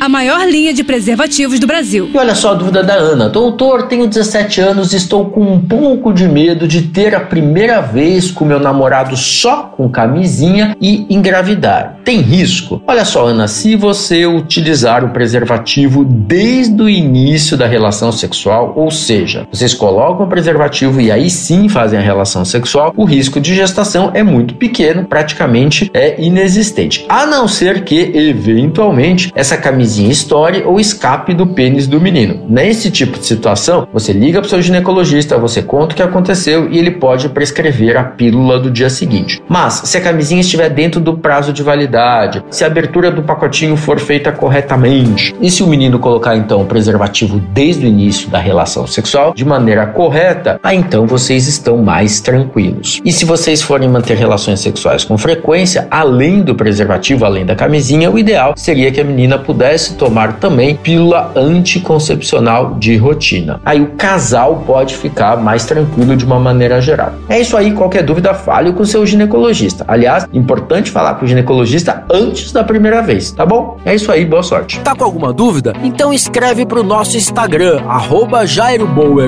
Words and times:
a 0.00 0.08
maior 0.08 0.46
linha 0.46 0.72
de 0.72 0.84
preservativos 0.84 1.58
do 1.58 1.66
Brasil. 1.66 2.10
E 2.12 2.18
olha 2.18 2.34
só 2.34 2.52
a 2.52 2.54
dúvida 2.54 2.82
da 2.82 2.94
Ana. 2.94 3.28
Doutor, 3.28 3.84
tenho 3.84 4.06
17 4.06 4.60
anos 4.60 4.92
e 4.92 4.96
estou 4.96 5.26
com 5.26 5.40
um 5.40 5.60
pouco 5.60 6.12
de 6.12 6.28
medo 6.28 6.68
de 6.68 6.82
ter 6.82 7.14
a 7.14 7.20
primeira 7.20 7.80
vez 7.80 8.30
com 8.30 8.44
meu 8.44 8.60
namorado 8.60 9.16
só 9.16 9.62
com 9.76 9.88
camisinha 9.88 10.76
e 10.80 11.06
engravidar. 11.08 11.98
Tem 12.04 12.20
risco? 12.20 12.82
Olha 12.86 13.04
só, 13.04 13.26
Ana, 13.26 13.48
se 13.48 13.74
você 13.74 14.26
utilizar 14.26 15.04
o 15.04 15.10
preservativo 15.10 16.04
desde 16.04 16.82
o 16.82 16.88
início 16.88 17.56
da 17.56 17.66
relação 17.66 18.12
sexual, 18.12 18.74
ou 18.76 18.90
seja, 18.90 19.46
vocês 19.50 19.74
colocam 19.74 20.26
o 20.26 20.28
preservativo 20.28 21.00
e 21.00 21.10
aí 21.10 21.30
sim 21.30 21.68
fazem 21.68 21.98
a 21.98 22.02
relação 22.02 22.44
sexual, 22.44 22.92
o 22.96 23.04
risco 23.04 23.40
de 23.40 23.54
gestação 23.54 24.10
é 24.14 24.22
muito 24.22 24.54
pequeno, 24.54 25.04
praticamente 25.04 25.90
é 25.94 26.20
inexistente. 26.20 27.04
A 27.08 27.26
não 27.26 27.48
ser 27.48 27.82
que, 27.84 28.12
eventualmente, 28.14 29.32
essa 29.34 29.56
camisinha 29.56 29.85
camisinha 29.86 30.10
estoure 30.10 30.62
ou 30.64 30.80
escape 30.80 31.32
do 31.32 31.46
pênis 31.46 31.86
do 31.86 32.00
menino. 32.00 32.44
Nesse 32.48 32.90
tipo 32.90 33.18
de 33.18 33.24
situação, 33.24 33.86
você 33.92 34.12
liga 34.12 34.40
para 34.40 34.46
o 34.46 34.50
seu 34.50 34.60
ginecologista, 34.60 35.38
você 35.38 35.62
conta 35.62 35.92
o 35.92 35.96
que 35.96 36.02
aconteceu 36.02 36.68
e 36.70 36.78
ele 36.78 36.90
pode 36.90 37.28
prescrever 37.28 37.96
a 37.96 38.02
pílula 38.02 38.58
do 38.58 38.70
dia 38.70 38.90
seguinte. 38.90 39.40
Mas 39.48 39.82
se 39.84 39.96
a 39.96 40.00
camisinha 40.00 40.40
estiver 40.40 40.68
dentro 40.70 41.00
do 41.00 41.16
prazo 41.16 41.52
de 41.52 41.62
validade, 41.62 42.42
se 42.50 42.64
a 42.64 42.66
abertura 42.66 43.10
do 43.10 43.22
pacotinho 43.22 43.76
for 43.76 44.00
feita 44.00 44.32
corretamente 44.32 45.34
e 45.40 45.50
se 45.50 45.62
o 45.62 45.68
menino 45.68 46.00
colocar 46.00 46.36
então 46.36 46.62
o 46.62 46.66
preservativo 46.66 47.40
desde 47.52 47.86
o 47.86 47.88
início 47.88 48.28
da 48.28 48.38
relação 48.38 48.86
sexual 48.86 49.32
de 49.34 49.44
maneira 49.44 49.86
correta, 49.86 50.58
aí 50.62 50.76
então 50.76 51.06
vocês 51.06 51.46
estão 51.46 51.78
mais 51.78 52.20
tranquilos. 52.20 53.00
E 53.04 53.12
se 53.12 53.24
vocês 53.24 53.62
forem 53.62 53.88
manter 53.88 54.16
relações 54.16 54.58
sexuais 54.60 55.04
com 55.04 55.16
frequência, 55.16 55.86
além 55.90 56.42
do 56.42 56.56
preservativo, 56.56 57.24
além 57.24 57.46
da 57.46 57.54
camisinha, 57.54 58.10
o 58.10 58.18
ideal 58.18 58.54
seria 58.56 58.90
que 58.90 59.00
a 59.00 59.04
menina 59.04 59.38
pudesse 59.38 59.75
pudesse 59.76 59.94
tomar 59.94 60.34
também 60.34 60.74
pílula 60.74 61.32
anticoncepcional 61.36 62.76
de 62.78 62.96
rotina. 62.96 63.60
Aí 63.64 63.82
o 63.82 63.88
casal 63.88 64.62
pode 64.66 64.96
ficar 64.96 65.36
mais 65.36 65.66
tranquilo 65.66 66.16
de 66.16 66.24
uma 66.24 66.40
maneira 66.40 66.80
geral. 66.80 67.12
É 67.28 67.40
isso 67.40 67.56
aí, 67.56 67.72
qualquer 67.72 68.02
dúvida, 68.02 68.32
fale 68.32 68.72
com 68.72 68.82
o 68.82 68.86
seu 68.86 69.04
ginecologista. 69.04 69.84
Aliás, 69.86 70.26
importante 70.32 70.90
falar 70.90 71.14
com 71.14 71.26
o 71.26 71.28
ginecologista 71.28 72.04
antes 72.10 72.52
da 72.52 72.64
primeira 72.64 73.02
vez, 73.02 73.30
tá 73.30 73.44
bom? 73.44 73.76
É 73.84 73.94
isso 73.94 74.10
aí, 74.10 74.24
boa 74.24 74.42
sorte. 74.42 74.80
Tá 74.80 74.94
com 74.94 75.04
alguma 75.04 75.32
dúvida? 75.32 75.74
Então 75.82 76.12
escreve 76.12 76.64
pro 76.64 76.82
nosso 76.82 77.16
Instagram, 77.16 77.82
arroba 77.86 78.46
Jairo 78.46 78.86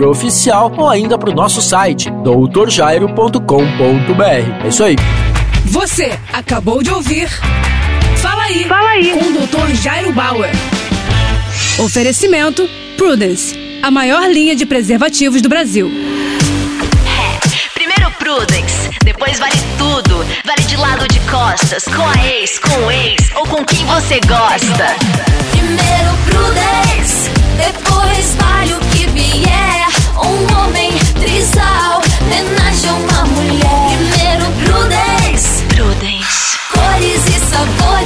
Oficial, 0.08 0.72
ou 0.78 0.88
ainda 0.88 1.18
pro 1.18 1.34
nosso 1.34 1.60
site, 1.60 2.10
doutorjairo.com.br. 2.10 4.64
É 4.64 4.68
isso 4.68 4.82
aí. 4.82 4.96
Você 5.66 6.10
acabou 6.32 6.82
de 6.82 6.90
ouvir 6.90 7.28
Fala 8.20 8.42
aí. 8.44 8.64
Fala 8.64 8.90
aí. 8.90 9.12
Com 9.12 9.24
o 9.24 9.46
Dr. 9.46 9.74
Jairo 9.74 10.12
Bauer. 10.12 10.50
Oferecimento 11.78 12.68
Prudence, 12.96 13.56
a 13.82 13.90
maior 13.90 14.28
linha 14.28 14.56
de 14.56 14.66
preservativos 14.66 15.40
do 15.40 15.48
Brasil. 15.48 15.88
É, 17.06 17.70
primeiro 17.72 18.10
Prudence, 18.18 18.90
depois 19.04 19.38
vale 19.38 19.56
tudo. 19.78 20.26
Vale 20.44 20.62
de 20.66 20.76
lado 20.76 21.06
de 21.06 21.20
costas, 21.20 21.84
com 21.84 22.02
a 22.02 22.26
ex, 22.26 22.58
com 22.58 22.86
o 22.86 22.90
ex 22.90 23.30
ou 23.36 23.46
com 23.46 23.64
quem 23.64 23.84
você 23.86 24.18
gosta. 24.26 24.96
Primeiro 25.52 26.18
Prudence, 26.26 27.30
depois 27.56 28.34
vale 28.34 28.74
o 28.74 28.77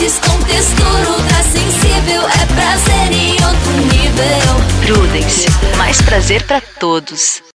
sabores 0.02 0.18
com 0.18 0.42
textura 0.44 1.10
ultra 1.10 1.42
sensível. 1.44 2.22
É 2.22 2.46
prazer 2.54 3.12
em 3.12 3.32
outro 3.34 3.72
nível. 3.94 4.96
Prudence, 4.96 5.46
mais 5.76 6.00
prazer 6.02 6.42
para 6.44 6.60
todos. 6.60 7.42